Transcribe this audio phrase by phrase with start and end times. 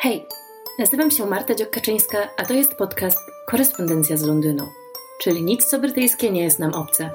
[0.00, 0.26] Hej,
[0.78, 4.64] nazywam się Marta Dziokaczyńska, a to jest podcast Korespondencja z Londynu,
[5.20, 7.10] czyli nic co brytyjskie nie jest nam obce.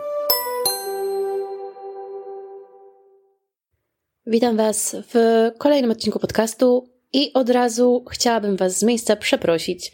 [4.25, 5.15] Witam Was w
[5.57, 9.91] kolejnym odcinku podcastu i od razu chciałabym Was z miejsca przeprosić.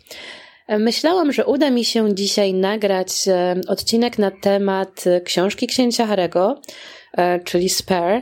[0.69, 6.61] Myślałam, że uda mi się dzisiaj nagrać e, odcinek na temat książki księcia Harego,
[7.17, 8.21] e, czyli Spare,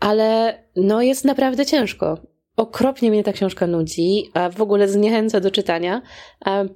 [0.00, 2.31] ale no jest naprawdę ciężko.
[2.56, 6.02] Okropnie mnie ta książka nudzi, a w ogóle zniechęca do czytania.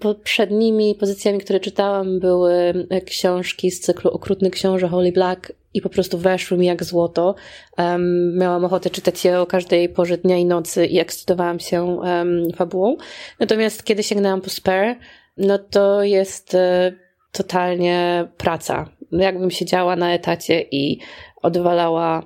[0.00, 6.18] Poprzednimi pozycjami, które czytałam, były książki z cyklu Okrutny Książę Holy Black i po prostu
[6.18, 7.34] weszły mi jak złoto.
[7.78, 12.52] Um, miałam ochotę czytać je o każdej porze dnia i nocy i ekscytowałam się um,
[12.56, 12.96] fabułą.
[13.40, 14.96] Natomiast kiedy sięgnęłam po Spare,
[15.36, 16.92] no to jest e,
[17.32, 18.90] totalnie praca.
[19.12, 21.00] Jakbym siedziała na etacie i
[21.42, 22.22] odwalała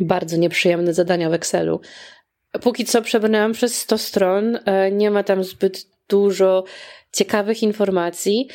[0.00, 1.80] bardzo nieprzyjemne zadania w Excelu.
[2.62, 6.64] Póki co przebrnęłam przez 100 stron, e, nie ma tam zbyt dużo
[7.12, 8.48] ciekawych informacji.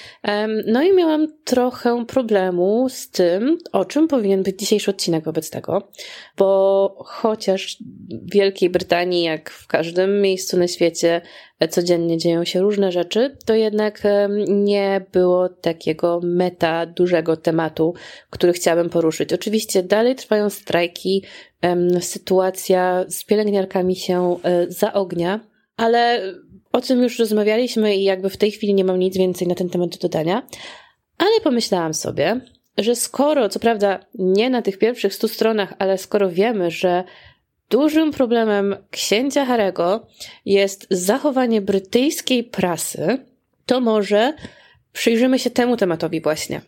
[0.67, 5.89] No i miałam trochę problemu z tym, o czym powinien być dzisiejszy odcinek wobec tego,
[6.37, 7.77] bo chociaż
[8.09, 11.21] w Wielkiej Brytanii, jak w każdym miejscu na świecie,
[11.59, 14.01] e, codziennie dzieją się różne rzeczy, to jednak
[14.47, 17.93] nie było takiego meta dużego tematu,
[18.29, 19.33] który chciałabym poruszyć.
[19.33, 21.23] Oczywiście dalej trwają strajki,
[21.99, 25.39] sytuacja z pielęgniarkami się e, zaognia,
[25.77, 26.21] ale
[26.75, 29.69] o tym już rozmawialiśmy i jakby w tej chwili nie mam nic więcej na ten
[29.69, 30.47] temat do dodania.
[31.17, 32.41] Ale pomyślałam sobie,
[32.77, 37.03] że skoro, co prawda nie na tych pierwszych stu stronach, ale skoro wiemy, że
[37.69, 40.07] dużym problemem księcia Harego
[40.45, 43.17] jest zachowanie brytyjskiej prasy,
[43.65, 44.33] to może
[44.93, 46.61] przyjrzymy się temu tematowi właśnie.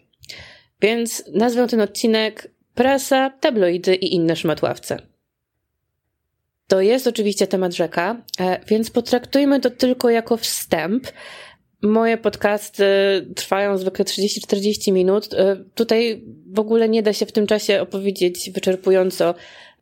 [0.82, 5.02] Więc nazwę ten odcinek Prasa, tabloidy i inne szmatławce.
[6.68, 11.08] To jest oczywiście temat rzeka, e, więc potraktujmy to tylko jako wstęp.
[11.82, 12.86] Moje podcasty
[13.36, 15.34] trwają zwykle 30-40 minut.
[15.34, 19.36] E, tutaj w ogóle nie da się w tym czasie opowiedzieć wyczerpująco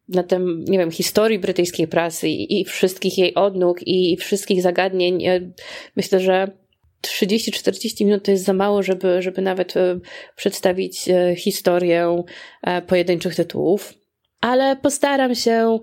[0.09, 5.25] na tym, nie wiem, historii brytyjskiej prasy i, i wszystkich jej odnóg i wszystkich zagadnień.
[5.25, 5.51] E,
[5.95, 6.51] myślę, że
[7.01, 9.73] 30-40 minut to jest za mało, żeby, żeby nawet
[10.35, 11.05] przedstawić
[11.37, 12.23] historię
[12.87, 13.93] pojedynczych tytułów,
[14.41, 15.79] ale postaram się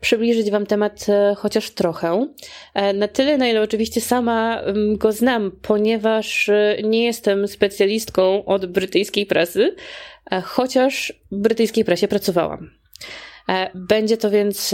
[0.00, 2.28] przybliżyć Wam temat e, chociaż trochę.
[2.74, 4.62] E, na tyle, na ile oczywiście sama
[4.96, 9.74] go znam, ponieważ e, nie jestem specjalistką od brytyjskiej prasy,
[10.44, 12.70] chociaż w brytyjskiej prasie pracowałam.
[13.74, 14.68] Będzie to więc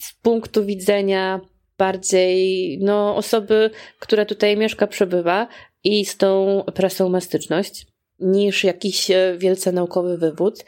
[0.00, 1.40] z punktu widzenia
[1.78, 5.48] bardziej no, osoby, która tutaj mieszka, przebywa
[5.84, 7.86] i z tą prasą ma styczność,
[8.18, 10.64] niż jakiś wielce naukowy wywód.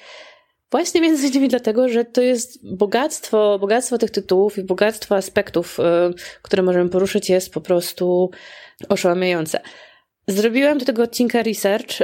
[0.73, 5.83] Właśnie między innymi dlatego, że to jest bogactwo, bogactwo tych tytułów i bogactwo aspektów, y,
[6.43, 8.31] które możemy poruszyć, jest po prostu
[8.89, 9.61] oszałamiające.
[10.29, 11.99] Zrobiłam do tego odcinka research.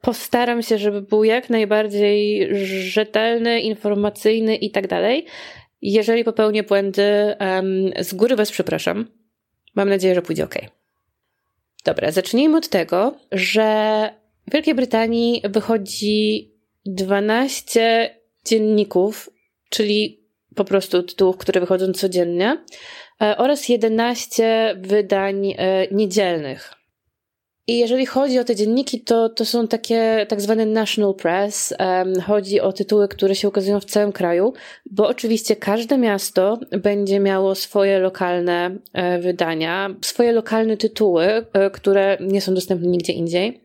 [0.00, 5.26] Postaram się, żeby był jak najbardziej rzetelny, informacyjny i tak dalej.
[5.82, 7.34] Jeżeli popełnię błędy,
[8.00, 9.06] z góry Was przepraszam.
[9.74, 10.54] Mam nadzieję, że pójdzie ok.
[11.84, 14.10] Dobra, zacznijmy od tego, że
[14.48, 16.53] w Wielkiej Brytanii wychodzi
[16.86, 18.10] 12
[18.44, 19.30] dzienników,
[19.70, 20.24] czyli
[20.54, 22.64] po prostu tytułów, które wychodzą codziennie,
[23.22, 26.72] e, oraz 11 wydań e, niedzielnych.
[27.66, 31.74] I jeżeli chodzi o te dzienniki, to, to są takie tak zwane national press.
[32.26, 34.52] Chodzi o tytuły, które się ukazują w całym kraju,
[34.90, 42.40] bo oczywiście każde miasto będzie miało swoje lokalne e, wydania, swoje lokalne tytuły, które nie
[42.40, 43.60] są dostępne nigdzie indziej.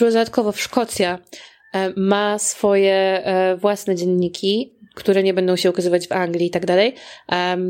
[0.00, 1.51] Dodatkowo w Szkocja E,
[1.96, 2.94] ma swoje
[3.24, 6.94] e, własne dzienniki, które nie będą się ukazywać w Anglii i tak dalej.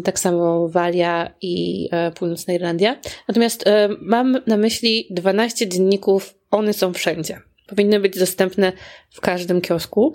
[0.04, 3.00] Tak samo Walia i e, Północna Irlandia.
[3.28, 3.64] Natomiast
[4.00, 7.40] mam na myśli 12 dzienników, one są wszędzie.
[7.66, 8.72] Powinny być dostępne
[9.10, 10.14] w każdym kiosku.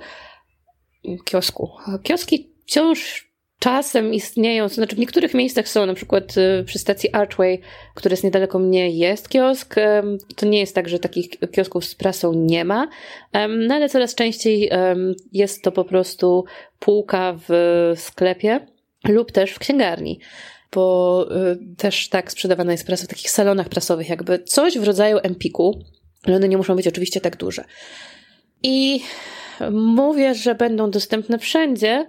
[1.25, 1.69] Kiosku.
[2.03, 3.26] Kioski wciąż
[3.59, 7.61] czasem istnieją, to znaczy w niektórych miejscach są, na przykład y, przy stacji Archway,
[7.95, 9.75] które jest niedaleko mnie, jest kiosk.
[10.35, 12.87] To nie jest tak, że takich kiosków z prasą nie ma,
[13.49, 14.69] no ale coraz częściej
[15.33, 16.45] jest to po prostu
[16.79, 18.67] półka w sklepie
[19.07, 20.19] lub też w księgarni
[20.73, 25.17] bo y, też tak sprzedawana jest prasa w takich salonach prasowych, jakby coś w rodzaju
[25.23, 25.81] Empiku,
[26.23, 27.63] ale one nie muszą być oczywiście tak duże.
[28.63, 29.01] I
[29.71, 32.07] mówię, że będą dostępne wszędzie,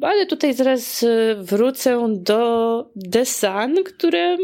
[0.00, 4.36] ale tutaj zaraz y, wrócę do The Sun, które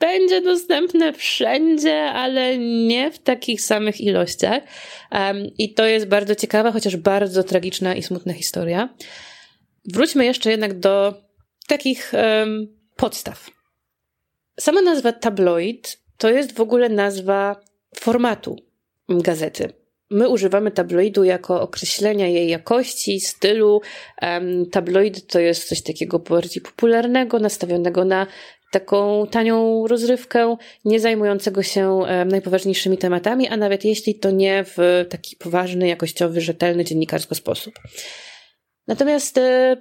[0.00, 4.62] będzie dostępne wszędzie, ale nie w takich samych ilościach.
[5.12, 8.88] Um, I to jest bardzo ciekawa, chociaż bardzo tragiczna i smutna historia.
[9.84, 11.14] Wróćmy jeszcze jednak do
[11.68, 12.66] takich um,
[12.96, 13.50] podstaw.
[14.60, 17.60] Sama nazwa tabloid to jest w ogóle nazwa
[17.96, 18.56] formatu
[19.08, 19.81] gazety.
[20.12, 23.80] My używamy tabloidu jako określenia jej jakości, stylu.
[24.70, 28.26] Tabloid to jest coś takiego bardziej popularnego, nastawionego na
[28.72, 35.36] taką tanią rozrywkę, nie zajmującego się najpoważniejszymi tematami, a nawet jeśli to nie w taki
[35.36, 37.74] poważny, jakościowy, rzetelny, dziennikarsko sposób.
[38.86, 39.76] Natomiast e,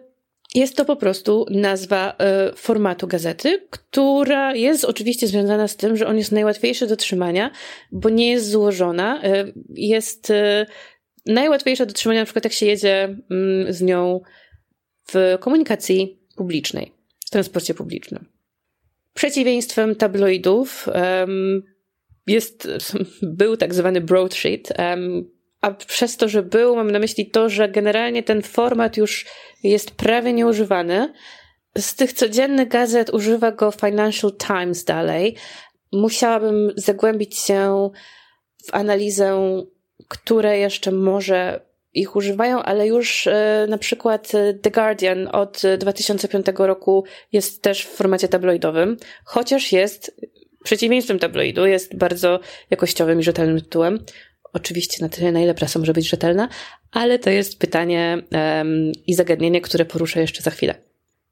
[0.55, 6.07] jest to po prostu nazwa e, formatu gazety, która jest oczywiście związana z tym, że
[6.07, 7.51] on jest najłatwiejszy do trzymania,
[7.91, 9.23] bo nie jest złożona.
[9.23, 10.33] E, jest
[11.25, 14.21] najłatwiejsza do trzymania, na przykład jak się jedzie mm, z nią
[15.13, 16.91] w komunikacji publicznej,
[17.25, 18.25] w transporcie publicznym.
[19.13, 20.89] Przeciwieństwem tabloidów
[22.27, 22.67] jest,
[23.21, 24.73] był tak zwany broadsheet,
[25.61, 29.25] a przez to, że był, mam na myśli to, że generalnie ten format już
[29.63, 31.13] jest prawie nieużywany.
[31.77, 35.35] Z tych codziennych gazet używa go Financial Times dalej.
[35.91, 37.89] Musiałabym zagłębić się
[38.67, 39.63] w analizę,
[40.07, 46.45] które jeszcze może ich używają, ale już e, na przykład e, The Guardian od 2005
[46.57, 50.21] roku jest też w formacie tabloidowym, chociaż jest
[50.63, 53.99] przeciwieństwem tabloidu, jest bardzo jakościowym i rzetelnym tytułem.
[54.53, 56.49] Oczywiście na tyle, na ile prasa może być rzetelna,
[56.91, 60.75] ale to jest pytanie um, i zagadnienie, które poruszę jeszcze za chwilę.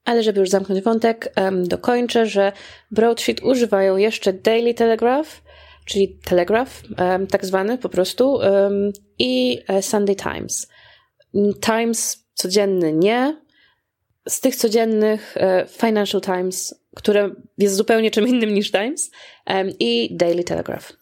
[0.06, 2.52] Ale żeby już zamknąć wątek, um, dokończę, że
[2.92, 5.42] Broadsheet używają jeszcze Daily Telegraph,
[5.86, 8.40] czyli Telegraph, um, tak zwany po prostu,
[9.20, 10.68] i e, Sunday Times.
[11.62, 13.42] Times codzienny nie.
[14.30, 19.12] Z tych codziennych e, Financial Times, które jest zupełnie czym innym niż Times,
[19.80, 20.99] i Daily Telegraph.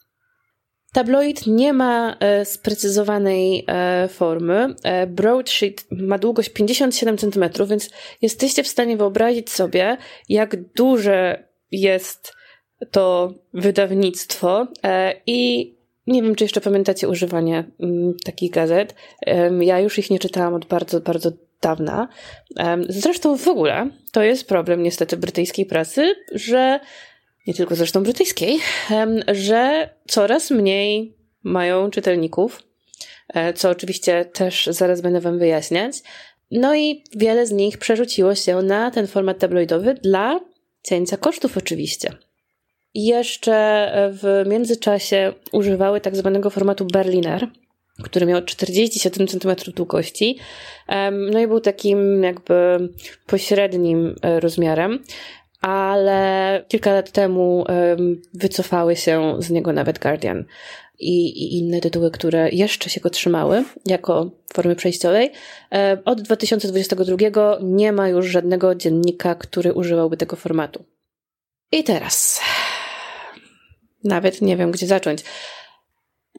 [0.93, 4.75] Tabloid nie ma e, sprecyzowanej e, formy.
[4.83, 7.89] E, broadsheet ma długość 57 cm, więc
[8.21, 9.97] jesteście w stanie wyobrazić sobie,
[10.29, 12.33] jak duże jest
[12.91, 14.67] to wydawnictwo
[15.25, 15.73] i
[16.07, 18.95] nie wiem, czy jeszcze pamiętacie używanie mm, takich gazet.
[19.59, 21.31] Ja już ich nie czytałam od bardzo, bardzo
[21.61, 22.07] dawna.
[22.89, 26.79] Zresztą w ogóle to jest problem niestety brytyjskiej prasy, że
[27.47, 28.59] nie tylko zresztą brytyjskiej,
[29.27, 32.63] że coraz mniej mają czytelników,
[33.33, 35.95] e, co oczywiście też zaraz będę Wam wyjaśniać.
[36.51, 40.39] No i wiele z nich przerzuciło się na ten format tabloidowy dla
[40.83, 42.09] cięcia kosztów oczywiście.
[42.93, 47.47] Jeszcze w międzyczasie używały tak zwanego formatu Berliner,
[48.03, 50.37] który miał 47 cm długości,
[51.31, 52.89] no i był takim jakby
[53.27, 55.03] pośrednim e, rozmiarem
[55.67, 57.65] ale kilka lat temu
[58.33, 60.45] wycofały się z niego nawet Guardian
[60.99, 65.31] i, i, inne tytuły, które jeszcze się go trzymały jako formy przejściowej.
[66.05, 70.83] Od 2022 nie ma już żadnego dziennika, który używałby tego formatu.
[71.71, 72.41] I teraz.
[74.03, 75.23] Nawet nie wiem, gdzie zacząć.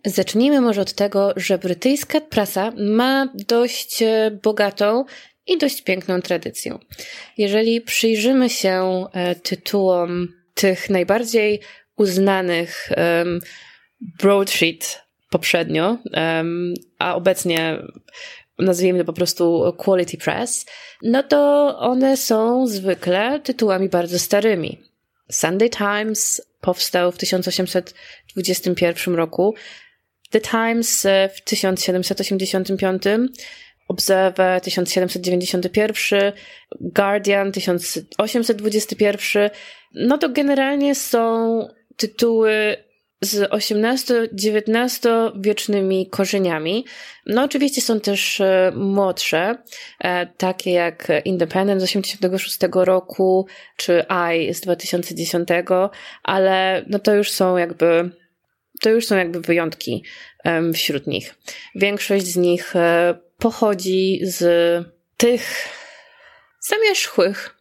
[0.04, 5.04] Zacznijmy może od tego, że brytyjska prasa ma dość e, bogatą
[5.48, 6.78] i dość piękną tradycją.
[7.38, 11.60] Jeżeli przyjrzymy się e, tytułom tych najbardziej
[11.96, 13.40] uznanych um,
[14.00, 17.78] broadsheet poprzednio, um, a obecnie
[18.58, 20.66] nazwijmy to po prostu quality press,
[21.02, 24.78] no to one są zwykle tytułami bardzo starymi.
[25.30, 29.54] Sunday Times powstał w 1821 roku,
[30.30, 33.02] The Times w 1785,
[33.88, 36.32] Observer 1791,
[36.80, 39.50] Guardian 1821.
[39.94, 42.76] No to generalnie są tytuły
[43.20, 45.00] z XVIII-XIX
[45.40, 46.84] wiecznymi korzeniami.
[47.26, 49.56] No oczywiście są też e, młodsze,
[50.00, 54.04] e, takie jak Independent z 86 roku, czy
[54.34, 55.48] I z 2010,
[56.22, 58.10] ale no to już są jakby
[58.80, 60.04] to już są jakby wyjątki
[60.74, 61.34] wśród nich.
[61.74, 64.44] Większość z nich e, pochodzi z
[65.16, 65.68] tych
[66.60, 67.58] zamierzchłych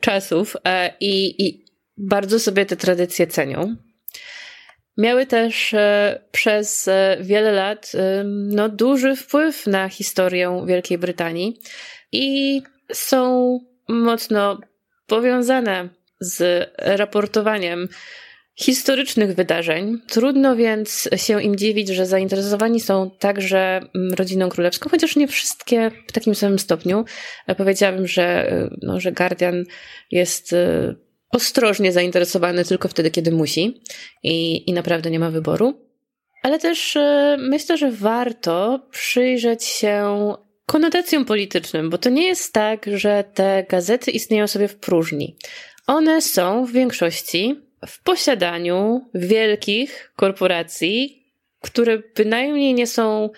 [0.00, 1.64] czasów e, i, i
[1.96, 3.76] bardzo sobie te tradycje cenią.
[4.98, 6.88] Miały też e, przez
[7.20, 7.92] wiele lat
[8.24, 11.60] no, duży wpływ na historię Wielkiej Brytanii
[12.12, 14.60] i są mocno
[15.06, 15.88] powiązane
[16.20, 17.88] z raportowaniem
[18.56, 19.98] historycznych wydarzeń.
[20.08, 25.90] Trudno więc się im dziwić, że zainteresowani są także mm, rodziną królewską, chociaż nie wszystkie
[26.06, 27.04] w takim samym stopniu.
[27.46, 29.64] E, powiedziałabym, że, e, no, że Guardian
[30.10, 30.94] jest e,
[31.30, 33.80] ostrożnie zainteresowany tylko wtedy, kiedy musi
[34.22, 35.74] i, i naprawdę nie ma wyboru.
[36.42, 36.98] Ale też
[37.38, 40.18] myślę, że warto przyjrzeć się
[40.66, 45.36] konotacją polityczną, bo to nie jest tak, że te gazety istnieją sobie w próżni.
[45.86, 51.24] One są w większości w posiadaniu wielkich korporacji,
[51.60, 53.30] które bynajmniej nie są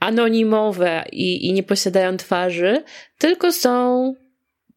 [0.00, 2.82] anonimowe i, i nie posiadają twarzy,
[3.18, 4.14] tylko są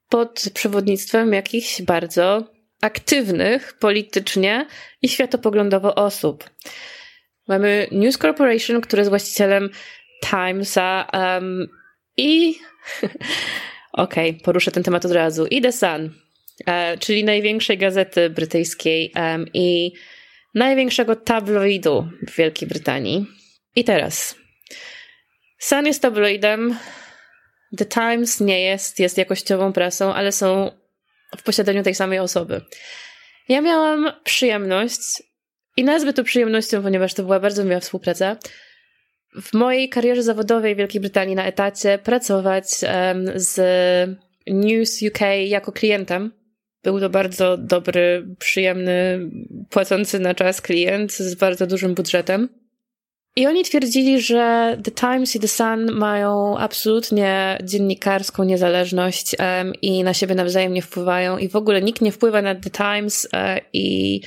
[0.10, 2.44] pod przewodnictwem jakichś bardzo
[2.82, 4.66] aktywnych politycznie
[5.02, 6.50] i światopoglądowo osób.
[7.48, 9.70] Mamy News Corporation, który jest właścicielem
[10.26, 11.68] Timesa um,
[12.18, 12.56] i
[13.94, 15.46] okej, okay, poruszę ten temat od razu.
[15.46, 16.14] I The Sun,
[17.00, 19.14] czyli największej gazety brytyjskiej
[19.54, 19.92] i
[20.56, 23.26] największego tabloidu w Wielkiej Brytanii.
[23.76, 24.36] I teraz.
[25.60, 26.78] Sun jest tabloidem,
[27.78, 30.72] The Times nie jest, jest jakościową prasą, ale są
[31.38, 32.62] w posiadaniu tej samej osoby.
[33.50, 35.00] Ja miałam przyjemność,
[35.78, 38.38] i nazwę to przyjemnością, ponieważ to była bardzo miła współpraca,
[39.42, 42.70] w mojej karierze zawodowej w Wielkiej Brytanii na etacie pracować
[43.36, 43.60] z
[44.48, 46.32] News UK jako klientem.
[46.84, 49.20] Był to bardzo dobry, przyjemny,
[49.70, 52.50] płacący na czas klient z bardzo dużym budżetem.
[53.36, 60.04] I oni twierdzili, że The Times i The Sun mają absolutnie dziennikarską niezależność um, i
[60.04, 63.64] na siebie nawzajem nie wpływają i w ogóle nikt nie wpływa na The Times uh,
[63.74, 64.22] i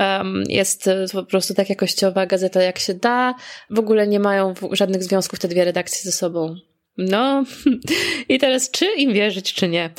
[0.00, 3.34] um, jest po prostu tak jakościowa gazeta jak się da.
[3.70, 6.54] W ogóle nie mają żadnych związków te dwie redakcje ze sobą.
[6.98, 7.44] No
[8.28, 9.90] i teraz czy im wierzyć, czy nie?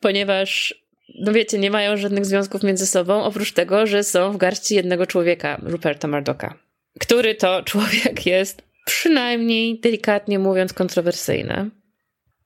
[0.00, 0.74] Ponieważ
[1.14, 5.06] no wiecie, nie mają żadnych związków między sobą, oprócz tego, że są w garści jednego
[5.06, 6.66] człowieka, Ruperta Murdocha
[7.00, 11.70] który to człowiek jest przynajmniej delikatnie mówiąc kontrowersyjny.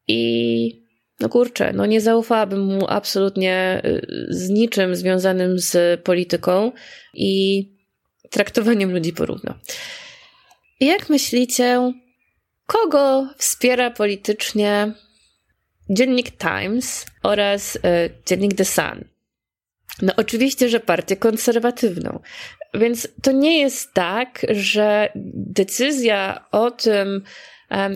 [0.09, 0.83] I
[1.21, 6.73] no kurczę, no nie zaufałabym mu absolutnie y, z niczym związanym z polityką
[7.14, 7.64] i
[8.31, 9.55] traktowaniem ludzi porówno.
[10.81, 11.93] Jak myślicie,
[12.67, 14.93] kogo wspiera politycznie
[15.91, 17.81] dziennik Times oraz y,
[18.27, 19.05] dziennik The Sun?
[20.03, 22.21] No oczywiście, że partię konserwatywną.
[22.75, 27.23] Więc to nie jest tak, że decyzja o tym,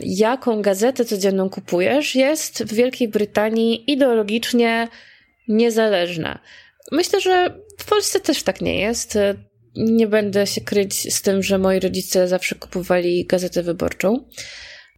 [0.03, 4.89] jaką gazetę codzienną kupujesz, jest w Wielkiej Brytanii ideologicznie
[5.49, 6.39] niezależna.
[6.93, 9.19] Myślę, że w Polsce też tak nie jest.
[9.77, 14.25] Nie będę się kryć z tym, że moi rodzice zawsze kupowali gazetę wyborczą.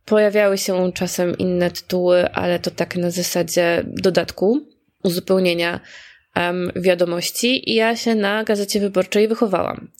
[0.06, 4.60] Pojawiały się czasem inne tytuły, ale to tak na zasadzie dodatku,
[5.02, 5.80] uzupełnienia
[6.36, 9.90] um, wiadomości i ja się na Gazecie Wyborczej wychowałam.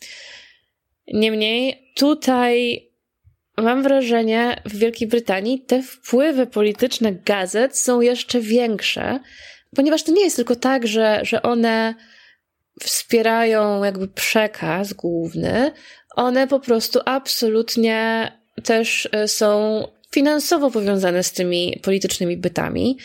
[1.13, 2.87] Niemniej tutaj
[3.57, 9.21] mam wrażenie, w Wielkiej Brytanii te wpływy polityczne gazet są jeszcze większe,
[9.77, 11.95] ponieważ to nie jest tylko tak, że, że one
[12.81, 15.73] wspierają jakby przekaz główny,
[16.17, 18.33] one po prostu absolutnie
[18.65, 19.83] też e, są
[20.17, 22.99] finansowo powiązane z tymi politycznymi bytami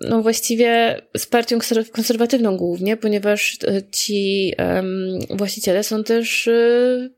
[0.00, 1.58] no właściwie z partią
[1.92, 7.14] konserwatywną głównie, ponieważ e, ci um, właściciele są też y,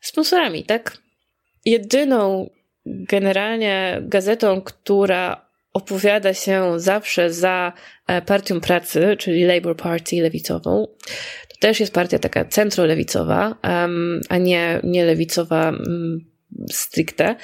[0.00, 0.98] sponsorami, tak?
[1.64, 2.50] Jedyną
[2.86, 7.72] generalnie gazetą, która opowiada się zawsze za
[8.06, 10.86] e, partią pracy, czyli Labour Party lewicową,
[11.48, 16.18] to też jest partia taka centrolewicowa, um, a nie, nie lewicowa um,
[16.72, 17.36] stricte.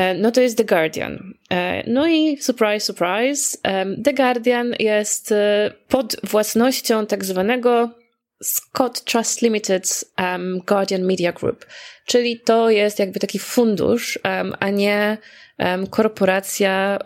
[0.00, 1.34] E, no to jest The Guardian.
[1.50, 3.58] E, no i surprise, surprise,
[4.04, 7.90] The Guardian jest e, pod własnością tak zwanego
[8.42, 11.66] Scott Trust Limited um, Guardian Media Group,
[12.06, 15.18] czyli to jest jakby taki fundusz, um, a nie
[15.58, 16.98] um, korporacja,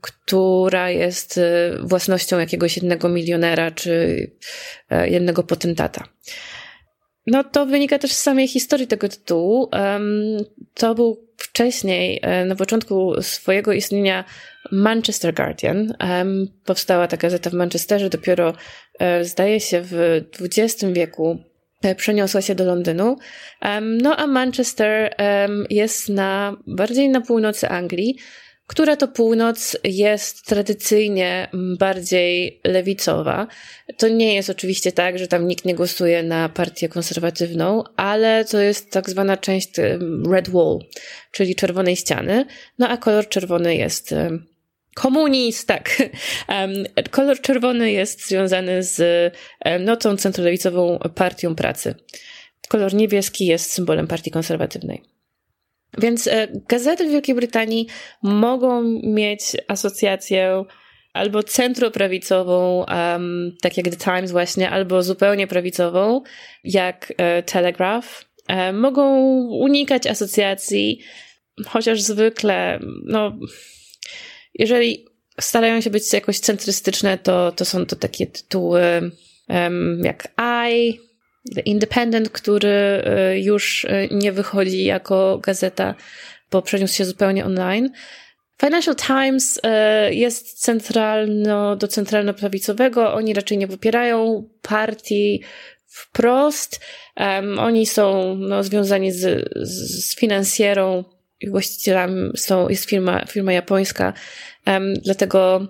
[0.00, 1.40] która jest
[1.80, 4.30] własnością jakiegoś jednego milionera czy
[5.04, 6.04] jednego potentata.
[7.26, 9.70] No to wynika też z samej historii tego tytułu.
[10.74, 11.23] To był
[11.54, 14.24] wcześniej, e, na początku swojego istnienia
[14.72, 15.94] Manchester Guardian.
[16.64, 18.54] Powstała ta gazeta w Manchesterze dopiero,
[18.98, 21.38] e, zdaje się, w XX wieku
[21.82, 23.16] e, przeniosła się do Londynu.
[23.80, 25.14] No a Manchester
[25.70, 28.16] jest na, bardziej na północy Anglii,
[28.66, 33.46] która to północ jest tradycyjnie bardziej lewicowa.
[33.98, 38.60] To nie jest oczywiście tak, że tam nikt nie głosuje na partię konserwatywną, ale to
[38.60, 39.70] jest tak zwana część
[40.30, 40.78] Red Wall,
[41.30, 42.46] czyli czerwonej ściany.
[42.78, 44.14] No a kolor czerwony jest
[44.94, 46.02] komunizm, tak.
[47.10, 49.32] kolor czerwony jest związany z
[49.80, 51.94] no, tą centrolewicową partią pracy.
[52.68, 55.13] Kolor niebieski jest symbolem partii konserwatywnej.
[55.98, 57.86] Więc e, gazety w Wielkiej Brytanii
[58.22, 60.64] mogą mieć asocjację
[61.12, 66.22] albo centroprawicową, um, tak jak The Times właśnie, albo zupełnie prawicową,
[66.64, 68.24] jak e, Telegraph.
[68.48, 71.00] E, mogą unikać asocjacji,
[71.66, 73.38] chociaż zwykle, no,
[74.54, 75.06] jeżeli
[75.40, 79.10] starają się być jakoś centrystyczne, to, to są to takie tytuły
[79.48, 80.28] um, jak
[80.68, 81.00] I,
[81.54, 85.94] The Independent, który e, już e, nie wychodzi jako gazeta,
[86.50, 87.90] bo przeniósł się zupełnie online.
[88.60, 93.14] Financial Times e, jest centralno, do centralno-prawicowego.
[93.14, 95.42] Oni raczej nie popierają partii
[95.86, 96.80] wprost.
[97.16, 101.04] Um, oni są no, związani z, z, z finansjerą
[101.40, 104.12] i właścicielami są, jest firma, firma japońska,
[104.66, 105.68] um, dlatego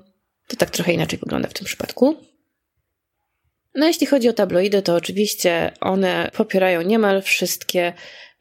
[0.49, 2.16] to tak trochę inaczej wygląda w tym przypadku.
[3.75, 7.93] No jeśli chodzi o tabloidy, to oczywiście one popierają niemal wszystkie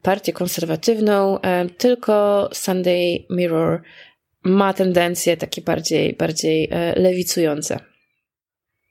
[0.02, 1.38] partię konserwatywną,
[1.78, 3.82] tylko Sunday Mirror
[4.44, 7.78] ma tendencje takie bardziej, bardziej e, lewicujące.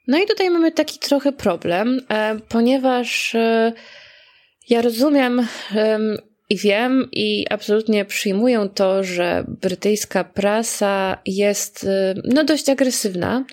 [0.08, 3.74] No i tutaj mamy taki trochę problem, e, ponieważ e,
[4.70, 5.48] ja rozumiem
[6.50, 11.88] i wiem i absolutnie przyjmuję to, że brytyjska prasa jest
[12.24, 13.46] no dość agresywna.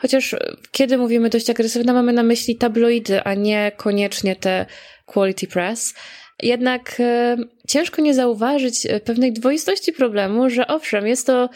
[0.00, 0.36] Chociaż
[0.72, 4.66] kiedy mówimy dość agresywna, mamy na myśli tabloidy, a nie koniecznie te
[5.06, 5.94] quality press.
[6.42, 7.36] Jednak e,
[7.68, 11.50] ciężko nie zauważyć e, pewnej dwoistości problemu, że owszem, jest to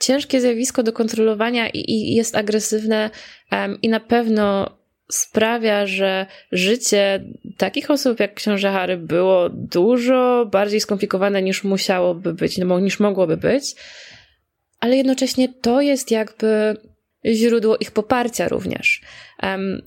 [0.00, 3.10] ciężkie zjawisko do kontrolowania i, i jest agresywne
[3.52, 4.76] um, i na pewno
[5.12, 7.24] sprawia, że życie
[7.56, 13.36] takich osób jak książę Harry było dużo bardziej skomplikowane niż musiałoby być, no, niż mogłoby
[13.36, 13.74] być,
[14.80, 16.76] ale jednocześnie to jest jakby
[17.26, 19.00] źródło ich poparcia również.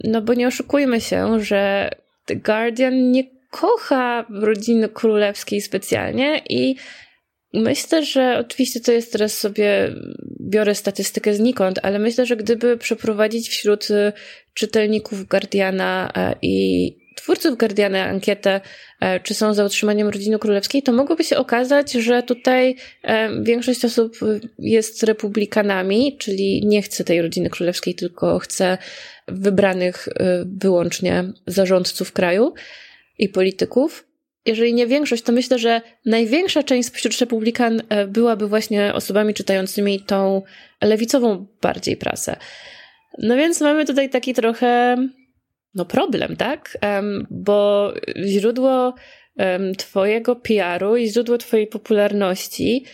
[0.03, 1.89] No bo nie oszukujmy się, że
[2.25, 6.75] The Guardian nie kocha rodziny królewskiej specjalnie i
[7.53, 9.95] myślę, że oczywiście to jest teraz sobie,
[10.41, 14.13] biorę statystykę znikąd, ale myślę, że gdyby przeprowadzić wśród y,
[14.53, 18.61] czytelników Guardiana e, i twórców Guardiana ankietę,
[18.99, 23.85] e, czy są za utrzymaniem rodziny królewskiej, to mogłoby się okazać, że tutaj e, większość
[23.85, 24.17] osób
[24.59, 28.77] jest republikanami, czyli nie chce tej rodziny królewskiej, tylko chce
[29.27, 30.09] wybranych
[30.45, 32.53] wyłącznie zarządców kraju
[33.19, 34.05] i polityków.
[34.45, 39.99] Jeżeli nie większość, to myślę, że największa część spośród republikan e, byłaby właśnie osobami czytającymi
[39.99, 40.41] tą
[40.81, 42.35] lewicową bardziej prasę.
[43.17, 44.97] No więc mamy tutaj taki trochę,
[45.75, 46.77] no problem, tak?
[47.29, 47.93] Bo
[48.25, 48.93] źródło
[49.77, 52.85] twojego PR-u i źródło twojej popularności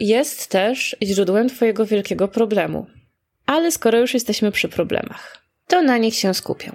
[0.00, 2.86] jest też źródłem twojego wielkiego problemu.
[3.46, 6.72] Ale skoro już jesteśmy przy problemach, to na nich się skupię.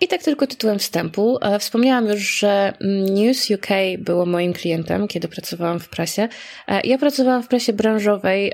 [0.00, 1.38] I tak tylko tytułem wstępu.
[1.42, 2.72] E, wspomniałam już, że
[3.10, 3.66] News UK
[3.98, 6.28] było moim klientem, kiedy pracowałam w prasie.
[6.68, 8.52] E, ja pracowałam w prasie branżowej.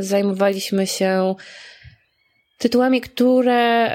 [0.00, 1.34] Zajmowaliśmy się
[2.58, 3.90] tytułami, które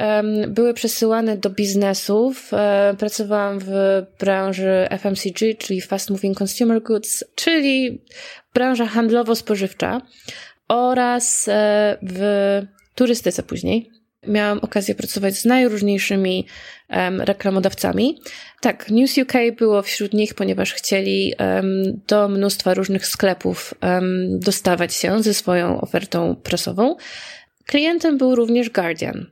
[0.47, 2.53] były przesyłane do biznesów.
[2.53, 3.71] E, pracowałam w
[4.19, 8.01] branży FMCG, czyli Fast Moving Consumer Goods, czyli
[8.53, 10.01] branża handlowo-spożywcza
[10.67, 11.49] oraz
[12.01, 12.61] w
[12.95, 13.99] turystyce później.
[14.27, 16.47] Miałam okazję pracować z najróżniejszymi
[16.89, 18.21] um, reklamodawcami.
[18.61, 24.93] Tak, News UK było wśród nich, ponieważ chcieli um, do mnóstwa różnych sklepów um, dostawać
[24.93, 26.95] się ze swoją ofertą prasową.
[27.69, 29.25] Klientem był również Guardian.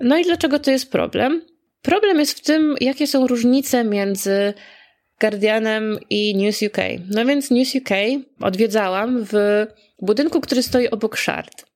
[0.00, 1.42] No i dlaczego to jest problem?
[1.82, 4.54] Problem jest w tym, jakie są różnice między
[5.20, 6.76] Guardianem i News UK.
[7.10, 7.90] No więc News UK
[8.40, 9.66] odwiedzałam w
[10.02, 11.66] budynku, który stoi obok Shard.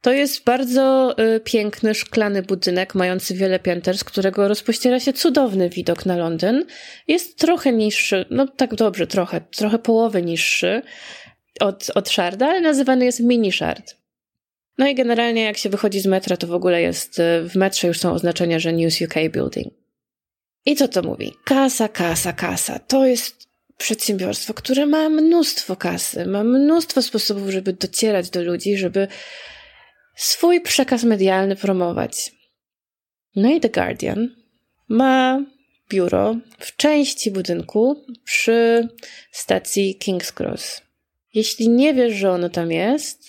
[0.00, 5.68] To jest bardzo y, piękny, szklany budynek, mający wiele pięter, z którego rozpościera się cudowny
[5.68, 6.64] widok na Londyn.
[7.08, 10.82] Jest trochę niższy, no tak dobrze, trochę, trochę połowy niższy
[11.60, 14.01] od, od Sharda, ale nazywany jest Mini Shard.
[14.78, 17.88] No i generalnie jak się wychodzi z metra, to w ogóle jest, y, w metrze
[17.88, 19.74] już są oznaczenia, że News UK Building.
[20.66, 21.32] I co to mówi?
[21.44, 22.78] Kasa, kasa, kasa.
[22.78, 29.08] To jest przedsiębiorstwo, które ma mnóstwo kasy, ma mnóstwo sposobów, żeby docierać do ludzi, żeby
[30.16, 32.32] swój przekaz medialny promować.
[33.36, 34.28] No i The Guardian
[34.88, 35.44] ma
[35.90, 38.88] biuro w części budynku przy
[39.30, 40.82] stacji King's Cross.
[41.34, 43.21] Jeśli nie wiesz, że ono tam jest,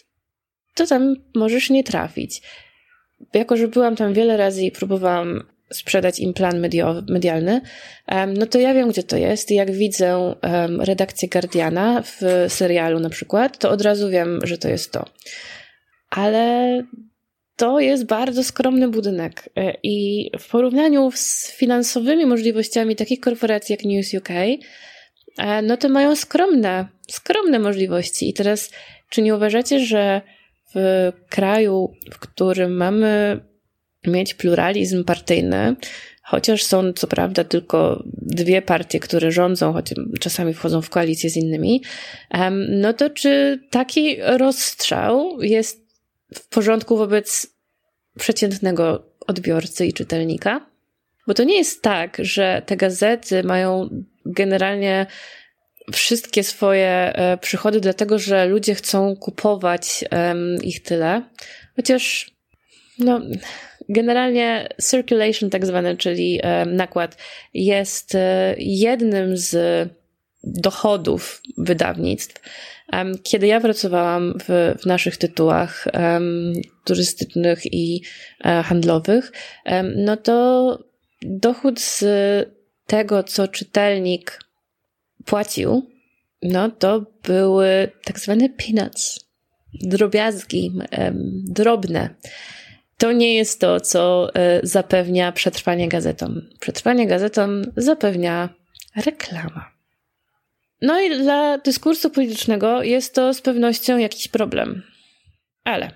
[0.74, 2.42] to tam możesz nie trafić.
[3.34, 6.60] Jako, że byłam tam wiele razy i próbowałam sprzedać im plan
[7.10, 7.62] medialny,
[8.38, 9.52] no to ja wiem, gdzie to jest.
[9.52, 10.36] I jak widzę
[10.80, 15.06] redakcję Guardiana w serialu na przykład, to od razu wiem, że to jest to
[16.16, 16.84] ale
[17.56, 23.86] to jest bardzo skromny budynek e, i w porównaniu z finansowymi możliwościami takich korporacji jak
[23.86, 28.30] News UK, e, no to mają skromne, skromne możliwości.
[28.30, 28.72] I teraz,
[29.10, 30.22] czy nie uważacie, że
[30.76, 33.40] w kraju, w którym mamy
[34.08, 35.76] mieć pluralizm partyjny,
[36.24, 41.38] chociaż są co prawda tylko dwie partie, które rządzą, choć czasami wchodzą w koalicję z
[41.38, 41.84] innymi,
[42.70, 45.84] no to czy taki rozstrzał jest
[46.34, 47.48] w porządku wobec
[48.20, 50.66] przeciętnego odbiorcy i czytelnika?
[51.28, 53.90] Bo to nie jest tak, że te gazety mają
[54.26, 55.06] generalnie
[55.92, 60.04] wszystkie swoje e, przychody, dlatego że ludzie chcą kupować
[60.64, 61.22] ich tyle.
[61.76, 62.32] Chociaż,
[63.00, 63.22] no,
[63.90, 67.18] generalnie circulation, tak zwany, czyli nakład,
[67.54, 69.90] jest e, jednym z
[70.44, 72.42] dochodów wydawnictw.
[73.24, 78.02] Kiedy ja pracowałam w, w naszych tytułach um, turystycznych i
[78.46, 79.32] e, handlowych,
[79.66, 80.80] um, no to
[81.22, 82.06] dochód z
[82.88, 84.40] tego, co czytelnik
[85.26, 85.90] płacił,
[86.42, 89.20] no to były tak zwane peanuts,
[89.74, 90.72] drobiazgi,
[91.44, 92.10] drobne.
[92.98, 96.42] To nie jest to, co e, zapewnia przetrwanie gazetom.
[96.60, 98.50] Przetrwanie gazetom zapewnia
[98.96, 99.72] reklama.
[100.82, 104.84] No i dla dyskursu politycznego jest to z pewnością jakiś problem.
[105.64, 105.92] Ale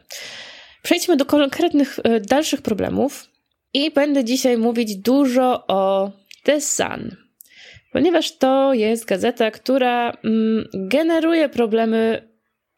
[0.83, 3.27] przejdźmy do konkretnych e, dalszych problemów
[3.73, 6.11] i będę dzisiaj mówić dużo o
[6.43, 7.26] The Sun,
[7.97, 12.29] ponieważ to jest gazeta, która mm, generuje problemy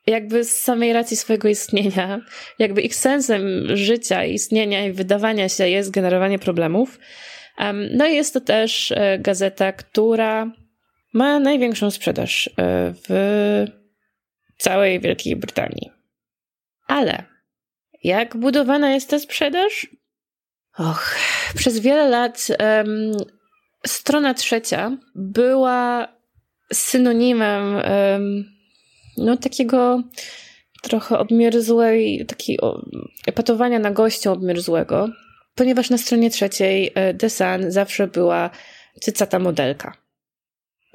[0.07, 2.21] jakby z samej racji swojego istnienia,
[2.59, 6.99] jakby ich sensem życia, istnienia i wydawania się jest generowanie problemów.
[7.91, 10.51] No i jest to też e, gazeta, która
[11.13, 12.51] ma największą sprzedaż e,
[13.07, 13.65] w
[14.57, 15.91] całej Wielkiej Brytanii.
[16.87, 17.23] Ale
[18.03, 19.87] jak budowana jest ta sprzedaż?
[20.77, 21.15] Och,
[21.55, 23.11] przez wiele lat um,
[23.87, 26.07] strona trzecia była
[26.73, 27.75] synonimem
[29.17, 30.03] no, takiego
[30.81, 32.85] trochę obmierzłej, takiego
[33.27, 35.09] epatowania na gościa obmierzłego,
[35.55, 38.49] ponieważ na stronie trzeciej e, The Sun zawsze była
[39.01, 40.08] cycata modelka.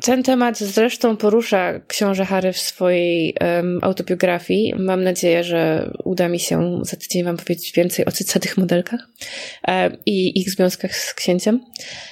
[0.03, 4.75] Ten temat zresztą porusza książę Harry w swojej um, autobiografii.
[4.79, 9.09] Mam nadzieję, że uda mi się za tydzień Wam powiedzieć więcej o cycatych modelkach
[9.69, 11.61] um, i ich związkach z księciem.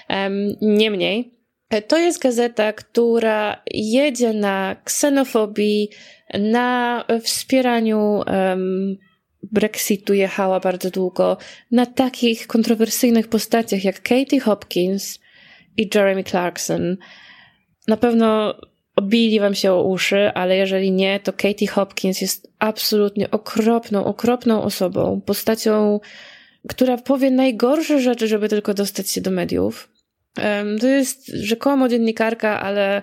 [0.09, 1.35] Um, niemniej,
[1.71, 5.89] e, to jest gazeta, która jedzie na ksenofobii,
[6.35, 8.21] na wspieraniu
[9.43, 11.37] Brexitu jechała bardzo długo,
[11.71, 15.19] na takich kontrowersyjnych postaciach jak Katie Hopkins
[15.77, 16.97] i Jeremy Clarkson.
[17.89, 18.55] Na pewno
[18.97, 24.63] obili wam się o uszy, ale jeżeli nie, to Katie Hopkins jest absolutnie okropną, okropną
[24.63, 26.01] osobą, postacią,
[26.69, 29.89] która powie najgorsze rzeczy, żeby tylko dostać się do mediów.
[30.81, 33.03] To jest rzekomo dziennikarka, ale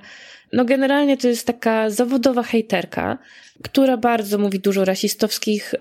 [0.54, 3.18] no generalnie to jest taka zawodowa hejterka,
[3.64, 5.76] która bardzo mówi dużo rasistowskich,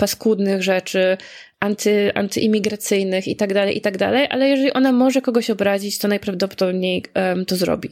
[0.00, 1.16] paskudnych rzeczy,
[1.60, 7.04] anty, antyimigracyjnych i tak dalej, i tak ale jeżeli ona może kogoś obrazić, to najprawdopodobniej
[7.14, 7.90] um, to zrobi.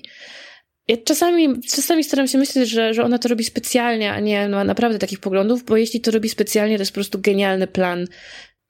[0.89, 4.65] Ja czasami, czasami staram się myśleć, że, że ona to robi specjalnie, a nie ma
[4.65, 8.07] naprawdę takich poglądów, bo jeśli to robi specjalnie, to jest po prostu genialny plan,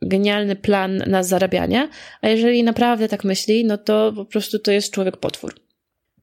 [0.03, 1.88] genialny plan na zarabianie,
[2.22, 5.55] a jeżeli naprawdę tak myśli, no to po prostu to jest człowiek potwór.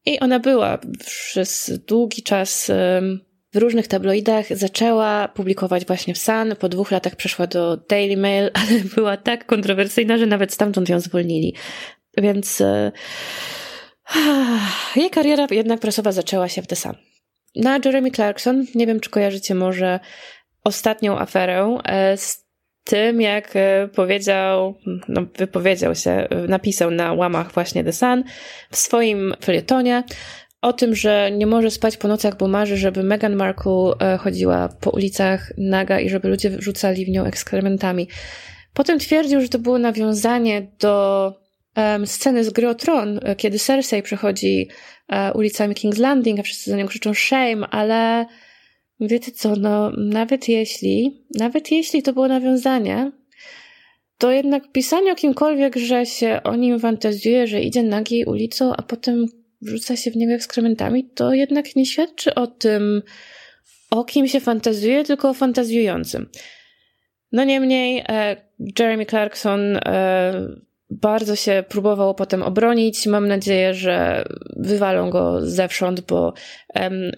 [0.06, 2.72] I ona była przez długi czas
[3.56, 8.52] w różnych tabloidach, zaczęła publikować właśnie w Sun, po dwóch latach przeszła do Daily Mail,
[8.62, 11.56] ale była tak kontrowersyjna, że nawet stamtąd ją zwolnili.
[12.18, 12.92] Więc e,
[14.96, 16.94] jej kariera jednak prasowa zaczęła się w The Sun.
[17.56, 20.00] Na Jeremy Clarkson, nie wiem czy kojarzycie może
[20.64, 22.46] ostatnią aferę e, z
[22.84, 24.76] tym, jak e, powiedział,
[25.08, 28.24] no, wypowiedział się, napisał na łamach właśnie The Sun
[28.72, 30.04] w swoim felietonie
[30.66, 34.70] o tym, że nie może spać po nocach, bo marzy, żeby Meghan Markle e, chodziła
[34.82, 38.08] po ulicach naga i żeby ludzie rzucali w nią ekskrementami.
[38.74, 41.34] Potem twierdził, że to było nawiązanie do
[41.78, 44.68] um, sceny z Gry o Tron, e, kiedy Cersei przechodzi
[45.34, 48.26] ulicami King's Landing, a wszyscy za nią krzyczą shame, ale
[49.00, 53.12] Wiecie co, no nawet jeśli, nawet jeśli to było nawiązanie,
[54.18, 58.82] to jednak pisanie o kimkolwiek, że się o nim fantazjuje, że idzie nagi ulicą, a
[58.82, 59.26] potem
[59.66, 63.02] wrzuca się w niego ekskrementami, to jednak nie świadczy o tym,
[63.92, 66.30] o kim się fantazjuje, tylko o fantazjującym.
[67.32, 68.36] No niemniej e,
[68.80, 73.08] Jeremy Clarkson e, bardzo się próbował potem obronić.
[73.08, 74.26] Mam nadzieję, że
[74.56, 76.34] wywalą go zewsząd, bo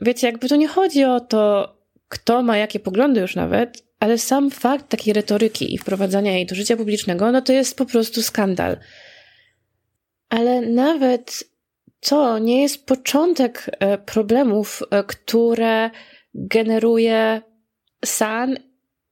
[0.02, 1.74] wiecie, jakby to nie chodzi o to,
[2.08, 6.56] kto ma jakie poglądy już nawet, ale sam fakt takiej retoryki i wprowadzania jej do
[6.56, 8.78] życia publicznego, no to jest po prostu skandal.
[10.30, 11.44] Ale nawet
[12.00, 15.90] to nie jest początek e, problemów, e, które
[16.34, 17.42] generuje
[18.06, 18.58] San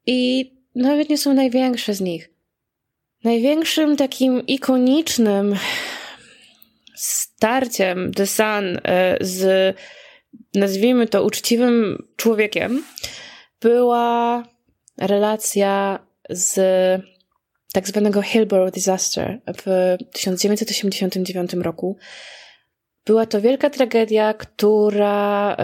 [0.06, 2.30] i nawet nie są największe z nich.
[3.24, 5.56] Największym takim ikonicznym
[6.95, 9.76] starciem The Sun e, z,
[10.54, 12.84] nazwijmy to, uczciwym człowiekiem
[13.62, 14.43] była
[14.98, 16.62] relacja z
[17.74, 21.98] tak zwanego Hillborough Disaster w 1989 roku.
[23.06, 25.58] Była to wielka tragedia, która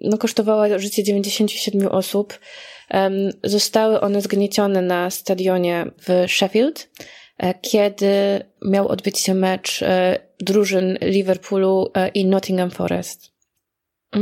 [0.00, 2.38] no, kosztowała życie 97 osób.
[3.44, 6.88] Zostały one zgniecione na stadionie w Sheffield,
[7.38, 13.36] e, kiedy miał odbyć się mecz e, drużyn Liverpoolu e, i Nottingham Forest.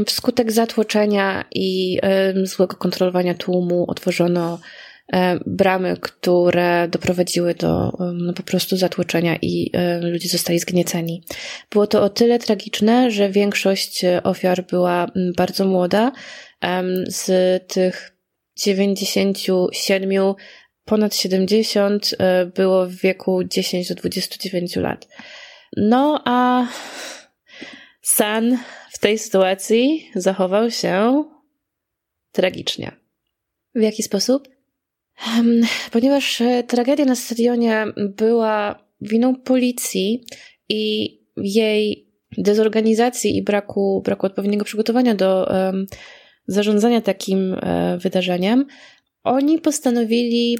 [0.07, 1.99] Wskutek zatłoczenia i
[2.43, 4.59] złego kontrolowania tłumu otworzono
[5.47, 11.23] bramy, które doprowadziły do no, po prostu zatłoczenia i e, ludzie zostali zgnieceni.
[11.71, 16.13] Było to o tyle tragiczne, że większość ofiar była bardzo młoda.
[17.07, 17.29] Z
[17.73, 18.17] tych
[18.57, 20.35] 97
[20.85, 25.09] ponad 70 e, było w wieku 10 do 29 lat.
[25.77, 26.67] No a
[28.03, 28.59] San
[28.91, 31.25] w tej sytuacji zachował się
[32.33, 32.93] tragicznie.
[33.75, 34.54] W jaki sposób?
[35.93, 40.25] Ponieważ e, tragedia na stadionie była winą policji
[40.69, 45.87] i jej dezorganizacji i braku, braku odpowiedniego przygotowania do um,
[46.47, 48.67] zarządzania takim um, wydarzeniem,
[49.25, 50.59] oni postanowili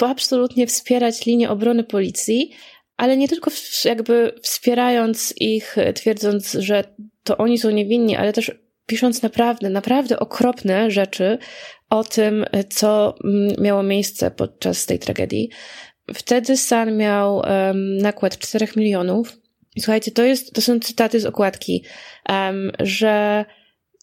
[0.00, 2.50] absolutnie wspierać linię obrony policji,
[2.96, 6.84] ale nie tylko w, jakby wspierając ich, twierdząc, że
[7.24, 8.52] to oni są niewinni, ale też
[8.90, 11.38] pisząc naprawdę, naprawdę okropne rzeczy
[11.90, 15.50] o tym, co mm, miało miejsce podczas tej tragedii.
[16.14, 19.38] Wtedy San miał um, nakład 4 milionów.
[19.76, 21.84] I słuchajcie, to, jest, to są cytaty z okładki,
[22.28, 23.44] um, że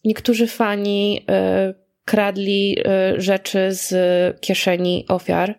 [0.04, 1.26] niektórzy fani
[1.70, 1.74] y,
[2.04, 3.90] kradli y, rzeczy z
[4.40, 5.58] kieszeni ofiar,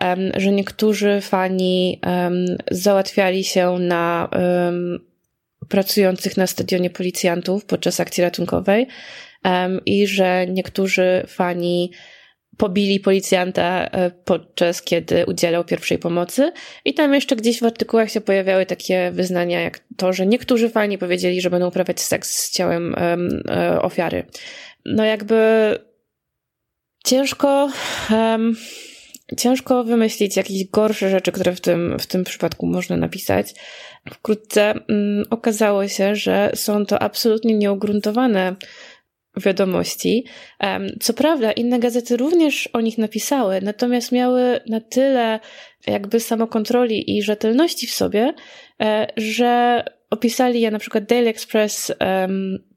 [0.00, 2.00] um, że niektórzy fani
[2.70, 4.30] załatwiali się na
[5.70, 8.86] pracujących na stadionie policjantów podczas akcji ratunkowej
[9.86, 11.92] i że niektórzy fani
[12.56, 16.52] pobili policjanta e, podczas kiedy udzielał pierwszej pomocy.
[16.84, 20.98] I tam jeszcze gdzieś w artykułach się pojawiały takie wyznania, jak to, że niektórzy fani
[20.98, 23.42] powiedzieli, że będą uprawiać seks z ciałem um,
[23.82, 24.26] ofiary.
[24.84, 25.38] No jakby
[27.04, 27.70] ciężko.
[28.10, 28.56] Um,
[29.36, 33.54] ciężko wymyślić jakieś gorsze rzeczy, które w tym, w tym przypadku można napisać.
[34.10, 38.56] Wkrótce mm, okazało się, że są to absolutnie nieugruntowane
[39.36, 40.24] wiadomości.
[41.00, 45.40] Co prawda, inne gazety również o nich napisały, natomiast miały na tyle
[45.86, 48.34] jakby samokontroli i rzetelności w sobie,
[48.80, 51.92] e, że opisali je na przykład Daily Express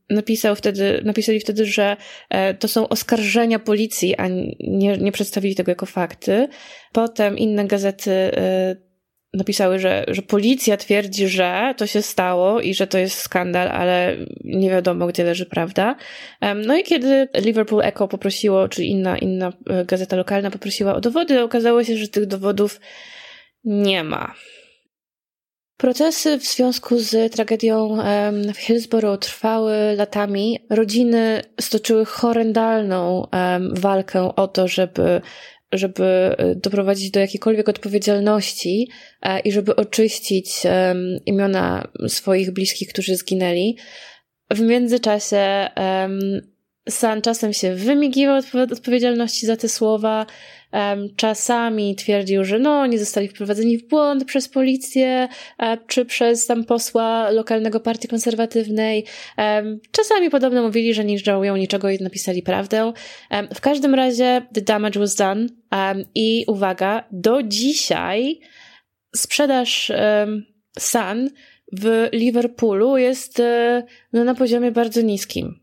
[0.09, 1.97] napisał wtedy, napisali wtedy, że
[2.29, 4.27] e, to są oskarżenia policji, a
[4.59, 6.47] nie, nie przedstawili tego jako fakty.
[6.91, 8.75] Potem inne gazety e,
[9.33, 14.17] napisały, że, że policja twierdzi, że to się stało i że to jest skandal, ale
[14.43, 15.95] nie wiadomo, gdzie leży prawda.
[16.55, 21.41] No i kiedy Liverpool Echo poprosiło, czy inna, inna e, gazeta lokalna poprosiła o dowody,
[21.41, 22.79] okazało się, że tych dowodów
[23.63, 24.33] nie ma.
[25.77, 27.97] Procesy w związku z tragedią
[28.53, 30.59] w Hillsborough trwały latami.
[30.69, 33.27] Rodziny stoczyły horrendalną
[33.73, 35.21] walkę o to, żeby
[35.73, 38.89] żeby e, doprowadzić do jakiejkolwiek odpowiedzialności
[39.21, 40.53] e, i żeby oczyścić
[41.25, 43.77] imiona swoich bliskich, którzy zginęli.
[44.51, 45.69] W międzyczasie
[46.89, 50.25] San czasem się wymigiwał od odpowiedzialności za te słowa,
[51.15, 55.27] czasami twierdził, że no, oni zostali wprowadzeni w błąd przez policję,
[55.59, 59.05] e, czy przez tam posła lokalnego partii konserwatywnej.
[59.91, 62.93] Czasami podobno mówili, że nie żałują niczego i napisali prawdę.
[63.55, 65.47] W każdym razie the damage was done
[66.15, 68.39] i uwaga, do dzisiaj
[69.15, 69.91] sprzedaż
[70.79, 71.29] Sun
[71.71, 73.83] w Liverpoolu jest e,
[74.13, 75.59] no, na poziomie bardzo niskim.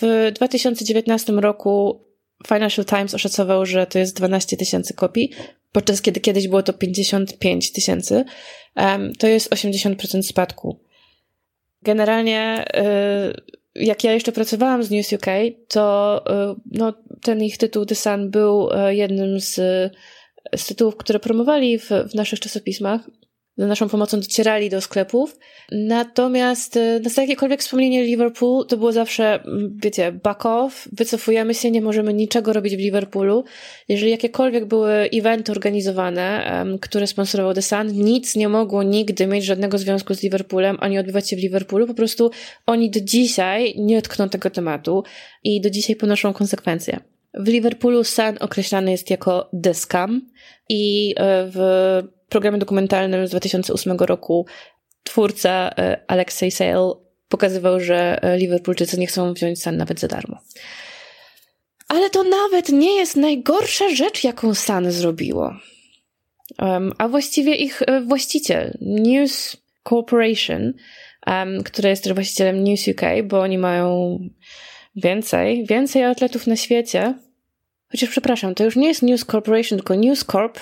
[0.00, 2.04] W 2019 roku
[2.46, 5.30] Financial Times oszacował, że to jest 12 tysięcy kopii,
[5.72, 8.24] podczas kiedy kiedyś było to 55 tysięcy.
[9.18, 10.80] To jest 80% spadku.
[11.82, 15.26] Generalnie, y, jak ja jeszcze pracowałam z News UK,
[15.68, 19.54] to y, no, ten ich tytuł The Sun był y, jednym z,
[20.56, 23.00] z tytułów, które promowali w, w naszych czasopismach
[23.56, 25.38] z naszą pomocą docierali do sklepów.
[25.72, 29.44] Natomiast e, na jakiekolwiek wspomnienie Liverpool to było zawsze,
[29.82, 33.44] wiecie, back off, wycofujemy się, nie możemy niczego robić w Liverpoolu.
[33.88, 39.78] Jeżeli jakiekolwiek były eventy organizowane, które sponsorował The Sun, nic nie mogło nigdy mieć żadnego
[39.78, 41.86] związku z Liverpoolem, ani odbywać się w Liverpoolu.
[41.86, 42.30] Po prostu
[42.66, 45.02] oni do dzisiaj nie tkną tego tematu
[45.44, 47.00] i do dzisiaj ponoszą konsekwencje.
[47.34, 49.74] W Liverpoolu Sun określany jest jako The
[50.68, 51.58] i e, w
[52.28, 54.46] programie dokumentalnym z 2008 roku
[55.02, 56.92] twórca e, Alexei Sale
[57.28, 60.38] pokazywał, że Liverpoolczycy nie chcą wziąć Sun nawet za darmo.
[61.88, 65.56] Ale to nawet nie jest najgorsza rzecz, jaką Sun zrobiło.
[66.58, 69.56] Um, a właściwie ich właściciel, News
[69.88, 70.72] Corporation,
[71.26, 74.18] um, jest też właścicielem News UK, bo oni mają
[74.96, 77.14] więcej, więcej atletów na świecie.
[77.90, 80.58] Chociaż przepraszam, to już nie jest News Corporation, tylko News Corp.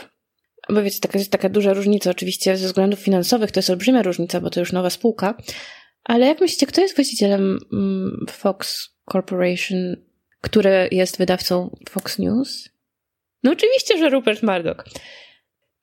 [0.68, 4.40] Bo wiecie, taka jest taka duża różnica, oczywiście ze względów finansowych to jest olbrzymia różnica,
[4.40, 5.34] bo to już nowa spółka.
[6.04, 9.96] Ale jak myślicie, kto jest właścicielem mm, Fox Corporation,
[10.40, 12.68] który jest wydawcą Fox News?
[13.42, 14.84] No oczywiście, że Rupert Murdoch.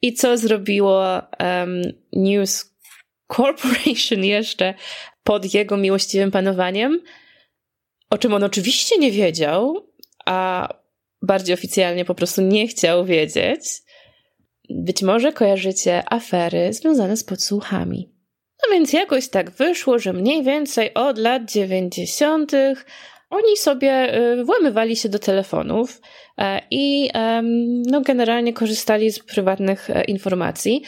[0.01, 1.81] I co zrobiło um,
[2.13, 2.75] News
[3.35, 4.73] Corporation jeszcze
[5.23, 7.01] pod jego miłościwym panowaniem?
[8.09, 9.87] O czym on oczywiście nie wiedział,
[10.25, 10.69] a
[11.21, 13.61] bardziej oficjalnie po prostu nie chciał wiedzieć.
[14.69, 18.13] Być może kojarzycie afery związane z podsłuchami.
[18.63, 22.85] No więc jakoś tak wyszło, że mniej więcej od lat dziewięćdziesiątych
[23.29, 26.01] oni sobie y, włamywali się do telefonów
[26.37, 27.09] e, i
[27.85, 30.83] no, generalnie korzystali z prywatnych e, informacji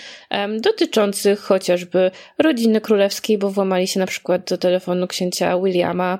[0.59, 6.19] dotyczących chociażby rodziny królewskiej, bo włamali się na przykład do telefonu księcia Williama,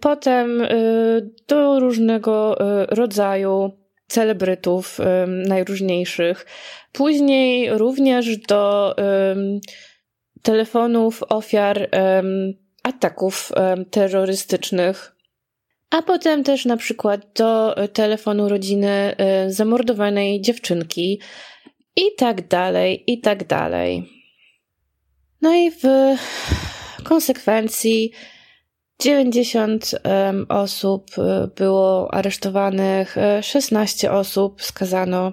[0.00, 3.70] potem y, do różnego y, rodzaju
[4.06, 6.46] celebrytów najróżniejszych,
[6.92, 8.94] później również do
[10.42, 11.88] telefonów ofiar
[12.82, 13.52] ataków
[13.90, 15.16] terrorystycznych
[15.90, 21.20] a potem też na przykład do e, telefonu rodziny e, zamordowanej dziewczynki
[21.96, 24.08] i tak dalej, i tak dalej.
[25.42, 25.84] No i w
[27.04, 28.12] konsekwencji
[29.02, 29.94] 90
[30.48, 35.32] osób e, było aresztowanych, 16 osób skazano.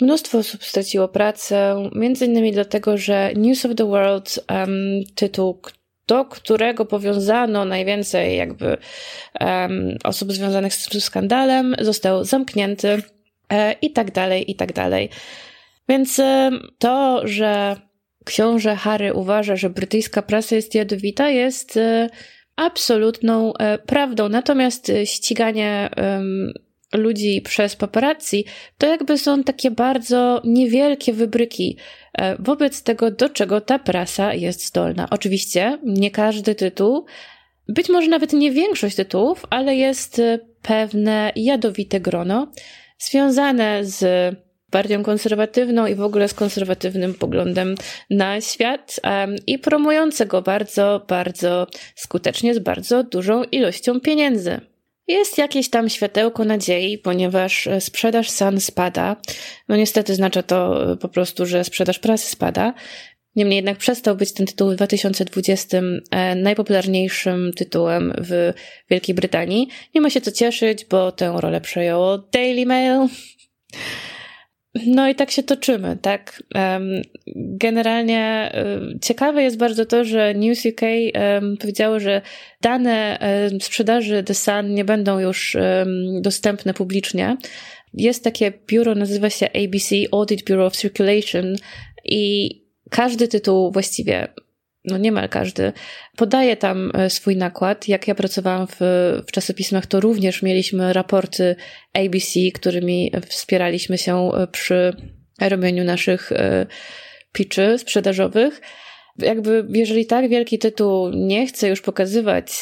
[0.00, 5.60] Mnóstwo osób straciło pracę, między innymi dlatego, że News of the World, um, tytuł,
[6.06, 8.76] do którego powiązano najwięcej jakby
[9.40, 13.02] um, osób związanych z tym skandalem, został zamknięty
[13.52, 15.10] e, i tak dalej, i tak dalej.
[15.88, 17.76] Więc e, to, że
[18.24, 22.08] książę Harry uważa, że brytyjska prasa jest jadowita, jest e,
[22.56, 24.28] absolutną e, prawdą.
[24.28, 25.90] Natomiast e, ściganie
[26.94, 28.44] ludzi przez paparazzi,
[28.78, 31.78] to jakby są takie bardzo niewielkie wybryki
[32.38, 35.10] wobec tego, do czego ta prasa jest zdolna.
[35.10, 37.06] Oczywiście nie każdy tytuł,
[37.68, 42.52] być może nawet nie większość tytułów, ale jest e, pewne jadowite grono
[42.98, 44.04] związane z
[44.70, 47.74] partią konserwatywną i w ogóle z konserwatywnym poglądem
[48.10, 49.00] na świat
[49.46, 54.60] i promujące go bardzo, bardzo skutecznie z bardzo dużą ilością pieniędzy.
[55.06, 59.16] Jest jakieś tam światełko nadziei, ponieważ e, sprzedaż Sun spada.
[59.68, 62.74] No niestety znaczy to e, po prostu, że sprzedaż prasy spada.
[63.36, 68.52] Niemniej jednak przestał być ten tytuł w 2020 e, najpopularniejszym tytułem w
[68.90, 69.68] Wielkiej Brytanii.
[69.94, 73.08] Nie ma się co cieszyć, bo tę rolę przejęło Daily Mail.
[74.86, 76.42] No i tak się toczymy, tak?
[77.36, 78.52] Generalnie
[79.02, 80.80] ciekawe jest bardzo to, że News UK
[81.60, 82.22] powiedziało, że
[82.60, 83.18] dane
[83.60, 85.56] sprzedaży The Sun nie będą już
[86.20, 87.36] dostępne publicznie.
[87.94, 91.56] Jest takie biuro, nazywa się ABC, Audit Bureau of Circulation
[92.04, 92.50] i
[92.90, 94.28] każdy tytuł właściwie
[94.84, 95.72] no niemal każdy,
[96.16, 97.88] podaje tam e, swój nakład.
[97.88, 98.76] Jak ja pracowałam w,
[99.26, 101.56] w czasopismach, to również mieliśmy raporty
[101.92, 104.96] ABC, którymi wspieraliśmy się e, przy
[105.40, 106.66] robieniu naszych e,
[107.32, 108.60] pitchy sprzedażowych.
[109.18, 112.52] Jakby, jeżeli tak wielki tytuł nie chce już pokazywać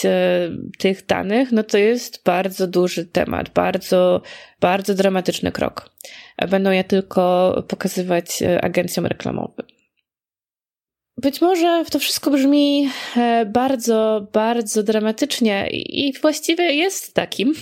[0.79, 4.23] tych danych, no to jest bardzo duży temat, bardzo,
[4.61, 5.91] bardzo dramatyczny krok.
[6.51, 9.67] Będą je tylko pokazywać agencjom reklamowym.
[11.17, 17.55] Być może to wszystko brzmi e, bardzo, bardzo dramatycznie i właściwie jest takim,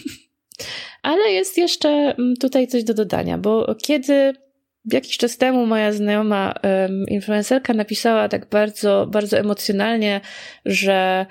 [1.03, 4.33] ale jest jeszcze mm, tutaj coś do dodania, bo kiedy
[4.93, 10.21] jakiś czas temu moja znajoma um, influencerka napisała tak bardzo, bardzo emocjonalnie,
[10.65, 11.27] że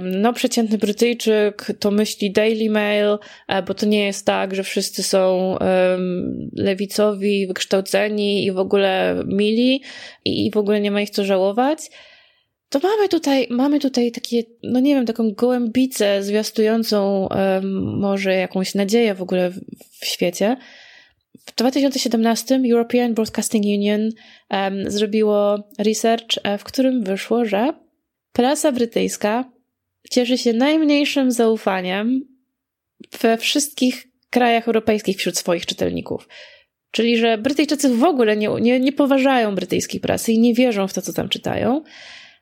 [0.00, 3.18] no, przeciętny Brytyjczyk to myśli Daily Mail,
[3.48, 9.22] e, bo to nie jest tak, że wszyscy są um, lewicowi, wykształceni i w ogóle
[9.26, 9.82] mili
[10.24, 11.90] i w ogóle nie ma ich co żałować.
[12.68, 18.74] To mamy tutaj, mamy tutaj takie, no nie wiem, taką gołębicę zwiastującą um, może jakąś
[18.74, 19.60] nadzieję w ogóle w,
[20.00, 20.56] w świecie.
[21.38, 24.00] W 2017 European Broadcasting Union
[24.50, 27.72] um, zrobiło research, e, w którym wyszło, że
[28.32, 29.52] prasa brytyjska
[30.10, 32.20] cieszy się najmniejszym zaufaniem
[33.20, 36.28] we wszystkich krajach europejskich wśród swoich czytelników.
[36.90, 40.92] Czyli, że Brytyjczycy w ogóle nie, nie, nie poważają brytyjskiej prasy i nie wierzą w
[40.92, 41.82] to, co tam czytają.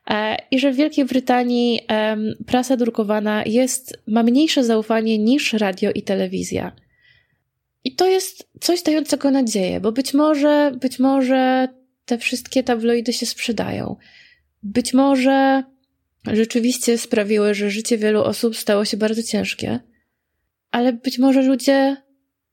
[0.09, 1.81] E, I że w Wielkiej Brytanii
[2.47, 6.71] prasa drukowana jest, ma mniejsze zaufanie niż radio i telewizja.
[7.83, 11.67] I to jest coś dającego nadzieję, bo być może, być może
[12.05, 13.95] te wszystkie tabloidy się sprzedają.
[14.63, 15.63] Być może
[16.25, 19.79] rzeczywiście sprawiły, że życie wielu osób stało się bardzo ciężkie,
[20.71, 21.97] ale być może ludzie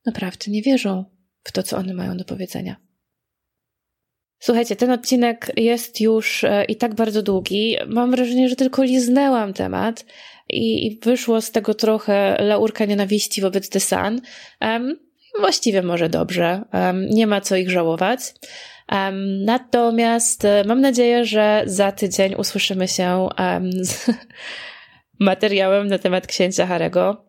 [0.07, 1.05] naprawdę nie wierzą
[1.43, 2.77] w to, co one mają do powiedzenia.
[4.39, 7.77] Słuchajcie, ten odcinek jest już e, i tak bardzo długi.
[7.87, 10.05] Mam wrażenie, że tylko liznęłam temat
[10.49, 14.21] i wyszło z tego trochę laurka nienawiści wobec The Sun.
[15.41, 16.63] Właściwie może dobrze.
[17.11, 18.21] Nie ma co ich żałować.
[19.45, 23.29] Natomiast e, mam nadzieję, że za tydzień usłyszymy się
[23.81, 24.11] z
[25.21, 27.27] materiałem na temat księcia Harego.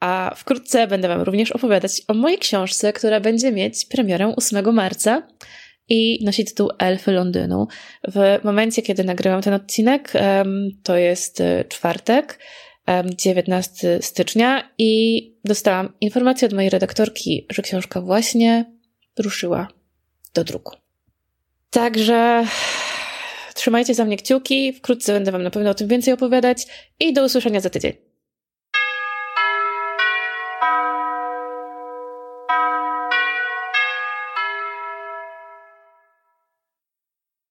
[0.00, 5.28] A wkrótce będę Wam również opowiadać o mojej książce, która będzie mieć premierę 8 marca
[5.88, 7.66] i nosi tytuł Elfy Londynu.
[8.08, 10.12] W momencie, kiedy nagrywam ten odcinek,
[10.82, 12.38] to jest e, czwartek,
[13.16, 18.64] 19 stycznia i dostałam informację od mojej redaktorki, że książka właśnie
[19.18, 19.68] ruszyła
[20.34, 20.76] do druku.
[21.70, 22.46] Także
[23.54, 26.66] trzymajcie za mnie kciuki, wkrótce będę Wam na pewno o tym więcej opowiadać
[27.00, 28.13] i do usłyszenia za tydzień.